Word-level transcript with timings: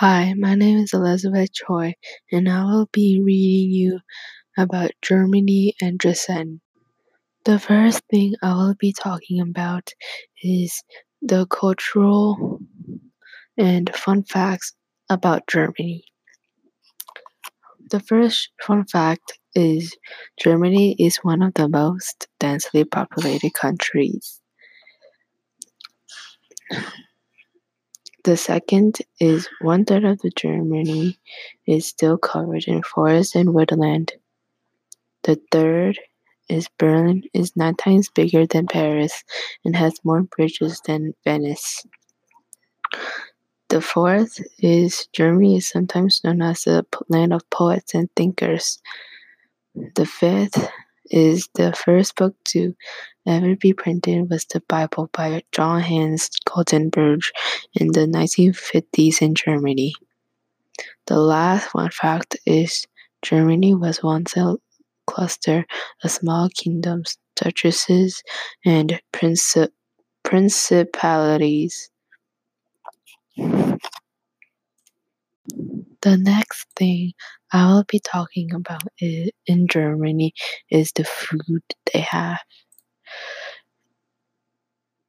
Hi, 0.00 0.32
my 0.34 0.54
name 0.54 0.78
is 0.78 0.94
Elizabeth 0.94 1.52
Choi, 1.52 1.94
and 2.32 2.48
I 2.48 2.64
will 2.64 2.88
be 2.92 3.20
reading 3.22 3.70
you 3.70 4.00
about 4.56 4.92
Germany 5.02 5.74
and 5.82 5.98
Dresden. 5.98 6.62
The 7.44 7.58
first 7.58 8.02
thing 8.10 8.34
I 8.42 8.54
will 8.54 8.74
be 8.78 8.92
talking 8.92 9.40
about 9.40 9.90
is 10.42 10.82
the 11.20 11.46
cultural 11.46 12.60
and 13.58 13.94
fun 13.94 14.24
facts 14.24 14.72
about 15.10 15.46
Germany. 15.46 16.04
The 17.90 18.00
first 18.00 18.50
fun 18.62 18.86
fact 18.86 19.38
is 19.54 19.96
Germany 20.40 20.96
is 20.98 21.18
one 21.18 21.42
of 21.42 21.54
the 21.54 21.68
most 21.68 22.28
densely 22.40 22.84
populated 22.84 23.52
countries. 23.54 24.40
The 28.24 28.36
second 28.36 28.98
is 29.18 29.48
one 29.60 29.84
third 29.84 30.04
of 30.04 30.20
the 30.20 30.30
Germany 30.30 31.18
is 31.66 31.88
still 31.88 32.16
covered 32.16 32.64
in 32.68 32.82
forest 32.82 33.34
and 33.34 33.52
woodland. 33.52 34.12
The 35.24 35.40
third 35.50 35.98
is 36.48 36.68
Berlin 36.78 37.24
is 37.34 37.56
nine 37.56 37.74
times 37.74 38.10
bigger 38.10 38.46
than 38.46 38.68
Paris 38.68 39.24
and 39.64 39.74
has 39.74 39.94
more 40.04 40.22
bridges 40.22 40.80
than 40.86 41.14
Venice. 41.24 41.84
The 43.68 43.80
fourth 43.80 44.38
is 44.58 45.08
Germany 45.12 45.56
is 45.56 45.68
sometimes 45.68 46.22
known 46.22 46.42
as 46.42 46.62
the 46.62 46.86
land 47.08 47.32
of 47.32 47.48
poets 47.50 47.94
and 47.94 48.08
thinkers. 48.14 48.80
The 49.74 50.06
fifth 50.06 50.68
is 51.12 51.48
the 51.54 51.72
first 51.72 52.16
book 52.16 52.34
to 52.46 52.74
ever 53.26 53.54
be 53.54 53.72
printed 53.72 54.30
was 54.30 54.46
the 54.46 54.60
Bible 54.68 55.08
by 55.12 55.42
Johannes 55.52 56.30
Gutenberg 56.44 57.20
in 57.74 57.88
the 57.88 58.06
1950s 58.06 59.22
in 59.22 59.34
Germany. 59.34 59.92
The 61.06 61.18
last 61.18 61.74
one 61.74 61.90
fact 61.90 62.36
is 62.46 62.86
Germany 63.22 63.74
was 63.74 64.02
once 64.02 64.36
a 64.36 64.56
cluster 65.06 65.66
of 66.02 66.10
small 66.10 66.48
kingdoms, 66.48 67.18
duchesses, 67.36 68.22
and 68.64 69.00
princi- 69.12 69.68
principalities. 70.24 71.90
The 76.02 76.18
next 76.18 76.66
thing 76.76 77.14
I 77.50 77.72
will 77.72 77.84
be 77.84 77.98
talking 77.98 78.52
about 78.52 78.82
in 79.00 79.68
Germany 79.68 80.34
is 80.70 80.92
the 80.92 81.04
food 81.04 81.62
they 81.92 82.00
have. 82.00 82.40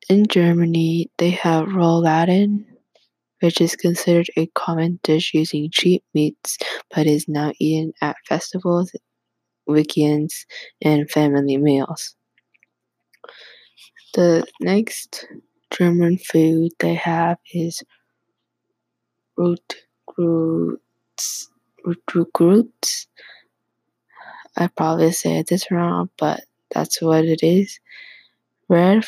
In 0.07 0.27
Germany, 0.27 1.11
they 1.17 1.31
have 1.31 1.67
Rouladen, 1.67 2.65
which 3.41 3.61
is 3.61 3.75
considered 3.75 4.29
a 4.37 4.47
common 4.55 4.99
dish 5.03 5.33
using 5.33 5.71
cheap 5.71 6.03
meats 6.13 6.57
but 6.95 7.07
is 7.07 7.27
now 7.29 7.53
eaten 7.59 7.93
at 8.01 8.17
festivals, 8.27 8.95
weekends, 9.67 10.45
and 10.81 11.11
family 11.11 11.57
meals. 11.57 12.15
The 14.13 14.45
next 14.61 15.27
German 15.69 16.17
food 16.17 16.71
they 16.79 16.93
have 16.95 17.37
is 17.53 17.83
Rotgrutes. 19.37 20.82
Rotgrutes. 21.85 23.07
I 24.55 24.67
probably 24.67 25.11
said 25.11 25.47
this 25.47 25.71
wrong, 25.71 26.09
but 26.17 26.41
that's 26.71 27.01
what 27.01 27.25
it 27.25 27.43
is. 27.43 27.79
Red 28.69 29.03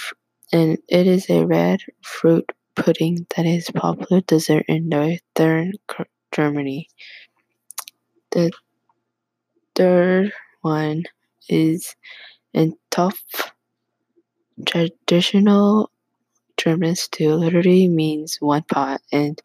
and 0.52 0.78
it 0.88 1.08
is 1.08 1.30
a 1.30 1.46
red 1.46 1.80
fruit 2.02 2.52
pudding 2.76 3.26
that 3.36 3.46
is 3.46 3.70
popular 3.72 4.22
dessert 4.22 4.66
in 4.68 4.90
northern 4.90 5.74
Germany. 6.32 6.90
The 8.32 8.52
third 9.76 10.34
one 10.62 11.04
is 11.50 11.96
Eintopf. 12.56 13.52
Traditional 14.66 15.92
German 16.58 16.96
stew 16.96 17.36
literally 17.36 17.88
means 17.88 18.38
one 18.40 18.64
pot 18.64 19.02
and 19.12 19.42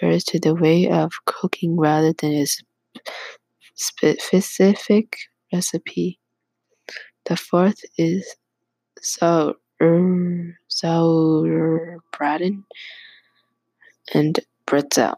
refers 0.00 0.24
to 0.24 0.38
the 0.38 0.54
way 0.54 0.88
of 0.90 1.12
cooking 1.26 1.76
rather 1.76 2.12
than 2.12 2.32
a 2.32 2.46
specific 3.74 5.16
recipe. 5.52 6.18
The 7.26 7.36
fourth 7.36 7.80
is 7.96 8.36
so 9.00 9.54
er, 9.80 10.58
Sauerbraten, 10.68 12.64
and 14.12 14.40
Bretzel. 14.66 15.14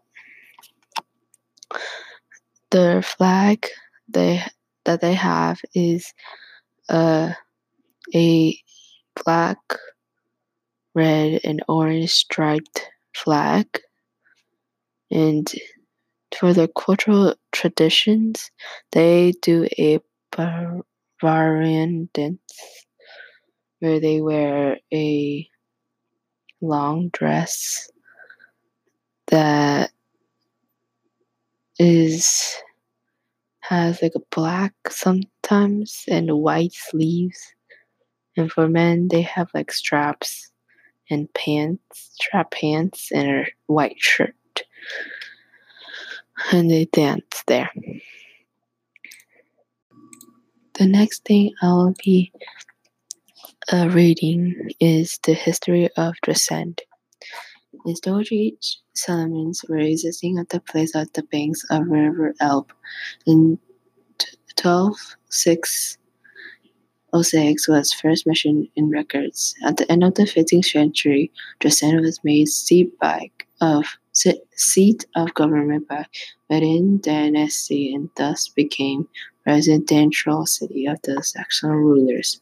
The 2.70 3.02
flag 3.04 3.66
they 4.08 4.42
that 4.84 5.00
they 5.00 5.14
have 5.14 5.60
is 5.74 6.12
uh, 6.88 7.32
a 8.14 8.58
black, 9.24 9.58
red, 10.94 11.40
and 11.44 11.62
orange 11.68 12.12
striped 12.12 12.88
flag. 13.14 13.66
And 15.10 15.50
for 16.38 16.52
the 16.52 16.68
cultural 16.68 17.34
traditions, 17.52 18.50
they 18.92 19.32
do 19.42 19.66
a 19.78 20.00
Bavarian 20.36 22.08
dance 22.12 22.86
where 23.80 24.00
they 24.00 24.20
wear 24.20 24.78
a 24.92 25.48
long 26.60 27.10
dress 27.12 27.90
that 29.28 29.90
is 31.78 32.56
has 33.60 34.00
like 34.00 34.12
a 34.14 34.20
black 34.34 34.72
sometimes 34.88 36.04
and 36.08 36.30
white 36.30 36.72
sleeves. 36.72 37.54
And 38.36 38.50
for 38.50 38.68
men, 38.68 39.08
they 39.08 39.22
have 39.22 39.50
like 39.54 39.72
straps 39.72 40.50
and 41.10 41.32
pants, 41.34 42.10
strap 42.20 42.52
pants, 42.52 43.10
and 43.12 43.28
a 43.28 43.46
white 43.66 43.96
shirt. 43.98 44.34
And 46.52 46.70
they 46.70 46.84
dance 46.86 47.42
there. 47.46 47.70
The 50.74 50.86
next 50.86 51.24
thing 51.24 51.54
I'll 51.62 51.94
be 52.04 52.30
uh, 53.72 53.88
reading 53.88 54.70
is 54.78 55.18
the 55.22 55.32
history 55.32 55.88
of 55.96 56.14
Dresden. 56.22 56.76
Historic 57.84 58.54
settlements 58.94 59.64
were 59.68 59.78
existing 59.78 60.38
at 60.38 60.50
the 60.50 60.60
place 60.60 60.94
at 60.94 61.14
the 61.14 61.22
banks 61.24 61.64
of 61.70 61.86
River 61.86 62.34
Elbe. 62.40 62.70
In 63.26 63.58
1206 64.60 65.98
was 67.68 67.92
first 67.92 68.26
mentioned 68.26 68.68
in 68.76 68.90
records. 68.90 69.54
At 69.64 69.76
the 69.78 69.90
end 69.90 70.04
of 70.04 70.14
the 70.14 70.24
15th 70.24 70.66
century, 70.66 71.32
Dresden 71.60 72.00
was 72.00 72.20
made 72.24 72.48
seat 72.48 72.98
by 72.98 73.30
of 73.60 73.86
seat 74.54 75.06
of 75.14 75.34
government 75.34 75.88
by 75.88 76.06
Wettin 76.50 77.02
dynasty 77.02 77.94
and 77.94 78.08
thus 78.16 78.48
became 78.48 79.08
residential 79.46 80.46
city 80.46 80.86
of 80.86 81.00
the 81.02 81.22
Saxon 81.22 81.70
rulers. 81.70 82.40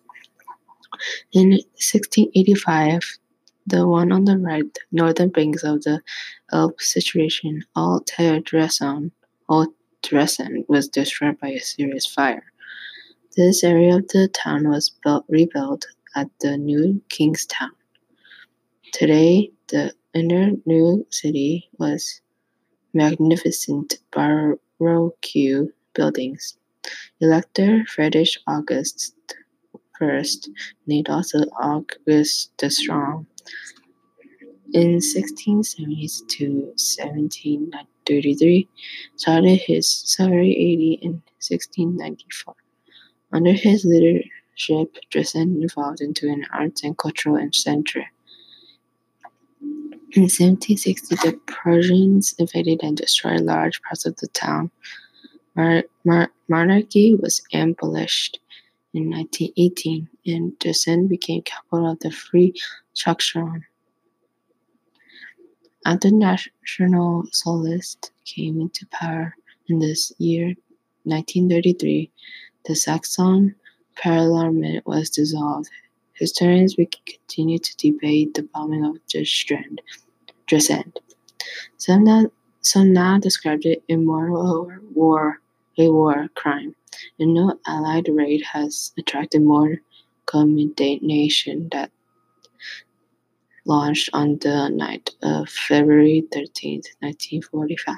In 1.32 1.50
1685, 1.50 3.18
the 3.66 3.88
one 3.88 4.12
on 4.12 4.24
the 4.24 4.38
right, 4.38 4.78
northern 4.92 5.30
banks 5.30 5.64
of 5.64 5.82
the 5.82 6.00
Elbe 6.52 6.80
situation, 6.80 7.64
Alt 7.74 8.10
Dresden, 8.44 9.10
Alt 9.48 9.74
Dresden 10.02 10.64
was 10.68 10.88
destroyed 10.88 11.40
by 11.40 11.48
a 11.48 11.60
serious 11.60 12.06
fire. 12.06 12.44
This 13.36 13.64
area 13.64 13.96
of 13.96 14.08
the 14.08 14.28
town 14.28 14.68
was 14.68 14.90
built, 15.02 15.24
rebuilt 15.28 15.86
at 16.14 16.28
the 16.40 16.56
new 16.56 17.02
Kingstown. 17.08 17.72
Today, 18.94 19.50
the 19.70 19.92
inner 20.14 20.52
new 20.66 21.04
city 21.10 21.68
was 21.78 22.20
magnificent 22.92 23.98
Baroque 24.12 25.26
buildings. 25.94 26.56
Elector 27.20 27.84
Friedrich 27.86 28.38
August 28.46 29.16
I, 30.00 30.22
named 30.86 31.08
also 31.08 31.40
August 31.60 32.52
the 32.58 32.70
Strong. 32.70 33.26
In 34.72 35.00
1670 35.02 36.08
to 36.28 36.62
1733, 36.78 38.68
started 39.16 39.56
his 39.56 39.88
Sovereignty 39.90 41.00
in 41.02 41.14
1694. 41.42 42.54
Under 43.32 43.54
his 43.54 43.84
leadership, 43.84 44.98
Dresden 45.10 45.64
evolved 45.64 46.00
into 46.00 46.28
an 46.28 46.46
arts 46.52 46.84
and 46.84 46.96
cultural 46.96 47.48
center. 47.50 48.04
In 50.16 50.22
1760, 50.22 51.16
the 51.16 51.40
Prussians 51.46 52.36
invaded 52.38 52.84
and 52.84 52.96
destroyed 52.96 53.40
large 53.40 53.82
parts 53.82 54.06
of 54.06 54.14
the 54.16 54.28
town. 54.28 54.70
Mar- 55.56 55.82
mar- 56.04 56.30
monarchy 56.48 57.16
was 57.16 57.42
abolished 57.52 58.38
in 58.92 59.10
1918, 59.10 60.08
and 60.26 60.56
Dresden 60.60 61.08
became 61.08 61.42
capital 61.42 61.90
of 61.90 61.98
the 61.98 62.12
Free 62.12 62.54
Saxony. 62.92 63.64
after 65.84 66.10
National 66.12 67.24
Socialists 67.32 68.12
came 68.24 68.60
into 68.60 68.86
power 68.92 69.34
in 69.68 69.80
this 69.80 70.12
year, 70.18 70.54
1933, 71.02 72.10
the 72.66 72.76
Saxon 72.76 73.56
Parliament 74.00 74.86
was 74.86 75.10
dissolved. 75.10 75.70
Historians 76.12 76.76
continue 77.04 77.58
to 77.58 77.76
debate 77.76 78.34
the 78.34 78.44
bombing 78.54 78.84
of 78.84 79.04
Dresden. 79.08 79.80
Some 79.88 80.03
now, 82.04 82.26
some 82.60 82.92
now 82.92 83.18
described 83.18 83.66
it 83.66 83.82
immoral 83.88 84.70
war, 84.94 85.40
a 85.78 85.90
war 85.90 86.28
crime, 86.34 86.74
and 87.18 87.34
no 87.34 87.58
Allied 87.66 88.08
raid 88.08 88.42
has 88.52 88.92
attracted 88.98 89.42
more 89.42 89.76
condemnation 90.26 91.68
that 91.72 91.90
launched 93.66 94.10
on 94.12 94.38
the 94.38 94.68
night 94.68 95.10
of 95.22 95.48
February 95.48 96.24
13, 96.32 96.82
1945. 97.00 97.96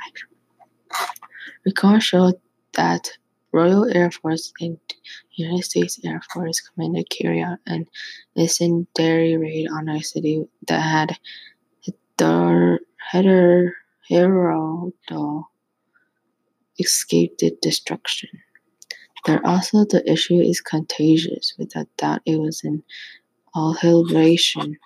Records 1.64 2.04
show 2.04 2.32
that 2.74 3.10
Royal 3.52 3.86
Air 3.94 4.10
Force 4.10 4.52
and 4.60 4.78
United 5.32 5.64
States 5.64 5.98
Air 6.04 6.20
Force 6.32 6.60
Commander 6.60 7.02
carried 7.10 7.42
out 7.42 7.58
an 7.66 7.86
incendiary 8.34 9.36
raid 9.36 9.68
on 9.68 9.88
a 9.88 10.02
city 10.02 10.46
that 10.68 10.80
had 10.80 11.18
heralded 14.08 14.92
escaped 16.78 17.38
the 17.38 17.56
destruction. 17.62 18.30
There 19.24 19.44
also 19.46 19.84
the 19.84 20.08
issue 20.10 20.40
is 20.40 20.60
contagious. 20.60 21.54
Without 21.58 21.88
doubt, 21.96 22.20
it 22.26 22.38
was 22.38 22.62
an 22.62 22.82
obliteration 23.54 24.76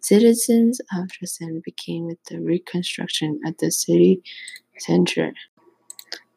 citizens 0.00 0.80
of 0.96 1.08
Dresden 1.08 1.60
began 1.64 2.06
with 2.06 2.22
the 2.30 2.40
reconstruction 2.40 3.40
at 3.44 3.58
the 3.58 3.72
city 3.72 4.22
center. 4.78 5.32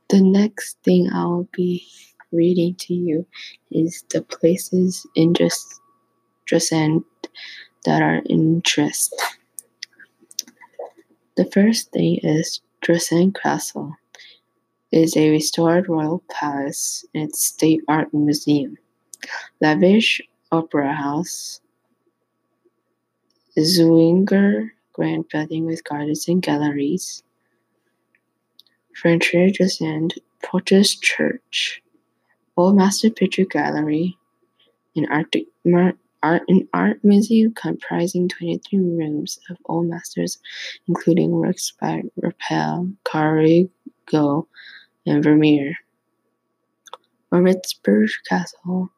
The 0.09 0.21
next 0.21 0.79
thing 0.83 1.11
I 1.11 1.25
will 1.25 1.47
be 1.51 1.85
reading 2.31 2.73
to 2.75 2.93
you 2.93 3.25
is 3.71 4.03
the 4.09 4.21
places 4.23 5.05
in 5.15 5.33
Dresden 6.45 7.03
that 7.85 8.01
are 8.01 8.21
interest. 8.27 9.13
The 11.37 11.45
first 11.51 11.91
thing 11.91 12.17
is 12.23 12.61
Dresden 12.81 13.31
Castle. 13.31 13.95
It 14.91 15.01
is 15.03 15.15
a 15.15 15.29
restored 15.29 15.87
royal 15.87 16.23
palace 16.31 17.05
and 17.13 17.35
state 17.35 17.81
art 17.87 18.11
museum. 18.11 18.75
Lavish 19.61 20.19
Opera 20.51 20.93
House, 20.93 21.61
Zwinger 23.55 24.71
Grand 24.93 25.29
Building 25.29 25.67
with 25.67 25.83
gardens 25.83 26.27
and 26.27 26.41
galleries, 26.41 27.21
French 28.95 29.31
and 29.79 30.15
Portus 30.41 30.95
Church, 30.95 31.83
Old 32.55 32.75
Master 32.75 33.11
Picture 33.11 33.45
Gallery, 33.45 34.17
an 34.95 35.05
art, 35.11 35.35
art, 36.23 36.43
and 36.47 36.67
art 36.73 37.03
museum 37.03 37.53
comprising 37.53 38.29
23 38.29 38.79
rooms 38.79 39.39
of 39.49 39.57
old 39.65 39.87
masters, 39.87 40.39
including 40.87 41.31
works 41.31 41.73
by 41.79 42.01
Raphael, 42.17 42.89
Correggio, 43.05 44.47
and 45.05 45.23
Vermeer. 45.23 45.75
Moritzburg 47.31 48.09
Castle, 48.27 48.89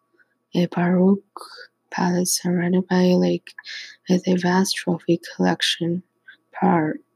a 0.56 0.68
Baroque 0.68 1.24
palace 1.90 2.40
surrounded 2.42 2.88
by 2.88 3.02
a 3.02 3.16
lake 3.16 3.54
with 4.08 4.28
a 4.28 4.36
vast 4.36 4.76
trophy 4.76 5.20
collection, 5.36 6.04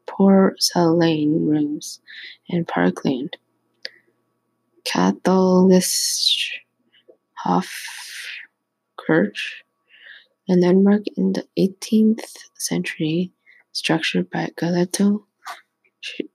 porcelain 0.05 1.47
rooms, 1.47 2.01
and 2.49 2.67
parkland. 2.67 3.37
Katholisch 4.85 6.49
Hofkirche, 7.45 9.62
a 10.49 10.55
landmark 10.55 11.03
in 11.15 11.33
the 11.33 11.47
18th 11.57 12.25
century, 12.55 13.31
structured 13.71 14.29
by 14.29 14.49
Galeotto 14.55 15.25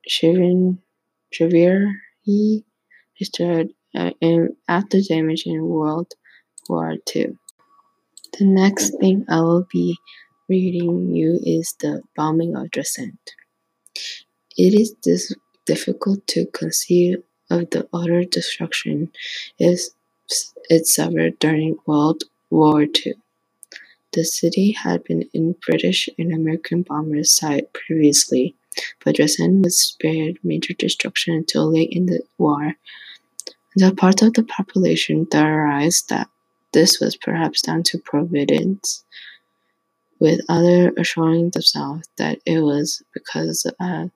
Chiavari, 0.09 0.79
restored 3.21 3.69
uh, 3.95 4.11
after 4.69 5.01
damage 5.01 5.45
in 5.47 5.65
World 5.65 6.13
War 6.69 6.97
II. 7.15 7.39
The 8.39 8.45
next 8.45 8.99
thing 9.01 9.25
I 9.29 9.41
will 9.41 9.67
be 9.71 9.97
reading 10.49 11.15
you 11.15 11.39
is 11.43 11.75
the 11.81 12.03
bombing 12.17 12.57
of 12.57 12.71
Dresden. 12.71 13.19
It 14.57 14.75
is 14.75 14.95
difficult 15.67 16.27
to 16.29 16.47
conceive 16.47 17.23
of 17.51 17.71
the 17.71 17.89
utter 17.93 18.25
destruction 18.25 19.11
it 19.59 20.87
suffered 20.87 21.39
during 21.39 21.79
World 21.87 22.25
War 22.50 22.83
II. 22.83 23.15
The 24.19 24.25
city 24.25 24.73
had 24.73 25.05
been 25.05 25.31
in 25.33 25.55
British 25.65 26.09
and 26.19 26.35
American 26.35 26.83
bombers' 26.83 27.37
sight 27.37 27.73
previously, 27.73 28.57
but 29.05 29.15
Dresden 29.15 29.63
was 29.63 29.81
spared 29.81 30.41
major 30.43 30.75
destruction 30.75 31.35
until 31.35 31.73
late 31.73 31.91
in 31.93 32.07
the 32.07 32.25
war. 32.37 32.75
The 33.77 33.95
part 33.95 34.23
of 34.23 34.33
the 34.35 34.43
population 34.43 35.25
theorized 35.25 36.09
that 36.09 36.29
this 36.73 36.99
was 36.99 37.15
perhaps 37.15 37.63
down 37.63 37.85
to 37.85 37.99
Providence, 37.99 39.05
with 40.19 40.41
others 40.49 40.95
assuring 40.97 41.51
themselves 41.51 42.09
that 42.17 42.41
it 42.45 42.59
was 42.59 43.01
because 43.15 43.71
uh, 43.79 44.09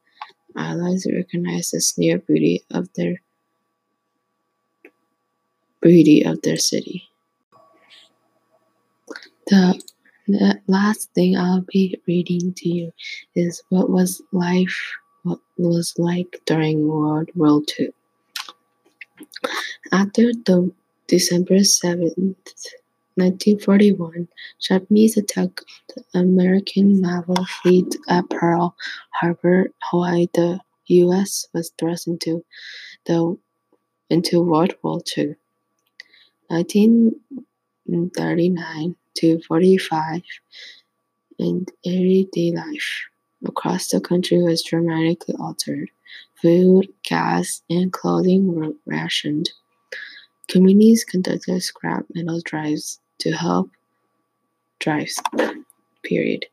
Allies 0.56 1.06
recognized 1.06 1.74
the 1.74 1.92
near 1.96 2.18
beauty 2.18 2.64
of 2.72 2.92
their 2.94 3.22
beauty 5.80 6.24
of 6.24 6.42
their 6.42 6.56
city. 6.56 7.08
The, 9.46 9.80
the 10.28 10.60
last 10.66 11.12
thing 11.14 11.36
I'll 11.36 11.64
be 11.72 12.00
reading 12.06 12.52
to 12.54 12.68
you 12.68 12.92
is 13.34 13.62
what 13.68 13.90
was 13.90 14.22
life 14.32 14.78
what 15.22 15.38
was 15.56 15.94
like 15.98 16.40
during 16.46 16.88
World 16.88 17.30
War 17.34 17.60
II. 17.78 17.90
After 19.92 20.32
the 20.32 20.72
December 21.06 21.58
7th, 21.58 22.56
1941, 23.14 24.26
Japanese 24.60 25.16
attack 25.16 25.60
on 26.14 26.14
the 26.14 26.20
American 26.20 27.00
naval 27.00 27.46
fleet 27.62 27.96
at 28.08 28.28
Pearl 28.30 28.74
Harbor, 29.10 29.70
Hawaii. 29.90 30.26
The 30.32 30.58
U.S. 30.86 31.46
was 31.52 31.70
thrust 31.78 32.08
into 32.08 32.44
the 33.04 33.36
into 34.08 34.42
World 34.42 34.74
War 34.82 35.02
II. 35.16 35.36
1939 36.48 38.96
to 39.16 39.40
45, 39.42 40.22
and 41.38 41.70
everyday 41.84 42.52
life 42.52 43.04
across 43.46 43.88
the 43.88 44.00
country 44.00 44.42
was 44.42 44.62
dramatically 44.62 45.34
altered. 45.38 45.90
Food, 46.40 46.88
gas, 47.04 47.62
and 47.70 47.92
clothing 47.92 48.54
were 48.54 48.72
rationed. 48.86 49.50
Communities 50.48 51.04
conducted 51.04 51.62
scrap 51.62 52.04
metal 52.14 52.40
drives 52.44 53.00
to 53.18 53.32
help 53.32 53.70
drives 54.80 55.20
period 56.02 56.44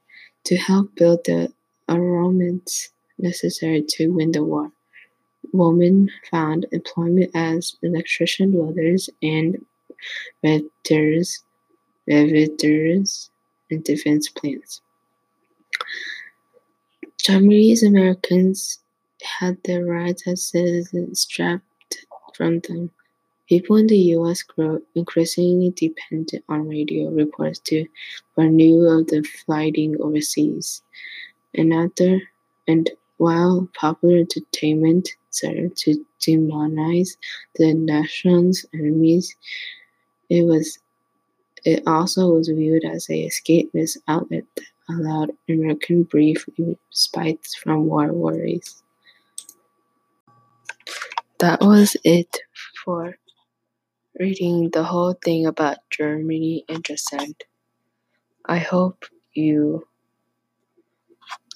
to 0.45 0.55
help 0.55 0.93
build 0.95 1.19
the 1.25 1.51
armaments 1.87 2.89
necessary 3.17 3.83
to 3.87 4.07
win 4.09 4.31
the 4.31 4.43
war. 4.43 4.71
women 5.51 6.09
found 6.29 6.65
employment 6.71 7.31
as 7.33 7.75
electrician, 7.81 8.53
welders, 8.53 9.09
and 9.23 9.65
riveters, 10.43 11.43
riveters 12.09 13.29
in 13.69 13.81
defense 13.81 14.29
plants. 14.29 14.81
Chinese 17.17 17.83
Americans 17.83 18.79
had 19.21 19.57
their 19.63 19.85
rights 19.85 20.27
as 20.27 20.45
citizens 20.45 21.21
stripped 21.21 22.05
from 22.35 22.59
them. 22.61 22.89
People 23.47 23.77
in 23.77 23.87
the 23.87 23.97
U.S. 24.15 24.43
grew 24.43 24.81
increasingly 24.95 25.71
dependent 25.71 26.43
on 26.49 26.67
radio 26.67 27.09
reports 27.09 27.59
to 27.59 27.85
news 28.37 29.01
of 29.01 29.07
the 29.07 29.27
fighting 29.45 29.99
overseas. 29.99 30.81
Another, 31.53 32.21
and 32.67 32.89
while 33.17 33.67
popular 33.75 34.19
entertainment 34.19 35.09
served 35.31 35.75
to 35.77 36.05
demonize 36.21 37.17
the 37.55 37.73
nation's 37.73 38.65
enemies, 38.73 39.35
it 40.29 40.43
was 40.43 40.79
it 41.65 41.83
also 41.87 42.33
was 42.33 42.47
viewed 42.47 42.85
as 42.85 43.09
a 43.09 43.27
escapist 43.27 43.97
outlet 44.07 44.45
that 44.55 44.65
allowed 44.89 45.31
American 45.47 46.03
brief 46.03 46.45
respite 46.57 47.45
from 47.61 47.85
war 47.85 48.11
worries. 48.11 48.81
That 51.39 51.61
was 51.61 51.95
it 52.03 52.37
for 52.83 53.17
reading 54.19 54.69
the 54.71 54.83
whole 54.83 55.13
thing 55.13 55.45
about 55.45 55.77
Germany 55.89 56.65
and 56.67 56.83
Dresden. 56.83 57.35
I 58.45 58.57
hope 58.57 59.05
you 59.33 59.87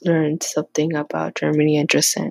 learned 0.04 0.44
something 0.44 0.96
about 0.96 1.36
Germany 1.36 1.78
and 1.78 1.90
Dresden. 1.90 2.22